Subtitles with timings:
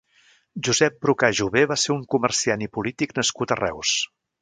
[0.67, 3.97] Josep Brocà Jover va ser un comerciant i polític nascut a Reus.